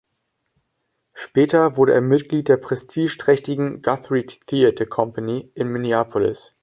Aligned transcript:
Später 1.13 1.77
wurde 1.77 1.93
er 1.93 2.01
Mitglied 2.01 2.47
der 2.49 2.57
prestigeträchtigen 2.57 3.83
"Guthrie 3.83 4.25
Theater 4.25 4.87
Company" 4.87 5.51
in 5.53 5.67
Minneapolis. 5.67 6.55